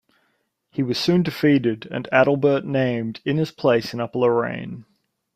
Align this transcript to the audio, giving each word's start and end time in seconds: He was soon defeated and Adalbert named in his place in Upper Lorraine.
He 0.71 0.81
was 0.81 0.97
soon 0.97 1.21
defeated 1.21 1.87
and 1.91 2.07
Adalbert 2.11 2.65
named 2.65 3.21
in 3.23 3.37
his 3.37 3.51
place 3.51 3.93
in 3.93 3.99
Upper 3.99 4.17
Lorraine. 4.17 4.83